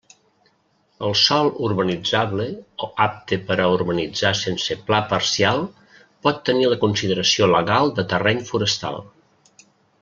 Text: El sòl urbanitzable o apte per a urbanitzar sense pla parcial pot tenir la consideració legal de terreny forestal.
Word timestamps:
El 1.09 1.11
sòl 1.23 1.49
urbanitzable 1.67 2.47
o 2.87 2.89
apte 3.05 3.39
per 3.51 3.59
a 3.59 3.67
urbanitzar 3.75 4.33
sense 4.41 4.79
pla 4.89 5.03
parcial 5.13 5.63
pot 6.25 6.43
tenir 6.51 6.67
la 6.75 6.81
consideració 6.87 7.53
legal 7.57 7.97
de 8.01 8.09
terreny 8.17 8.45
forestal. 8.53 9.01